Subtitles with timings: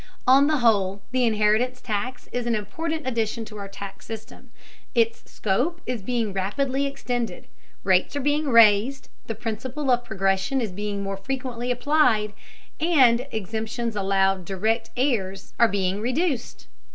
[0.25, 4.49] On the whole, the inheritance tax is an important addition to our tax system.
[4.95, 7.45] Its scope is being rapidly extended:
[7.83, 12.33] rates are being raised, the principle of progression is being more frequently applied,
[12.79, 16.65] and exemptions allowed direct heirs are being reduced.